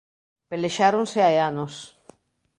[0.49, 1.73] Pelexáronse hai anos.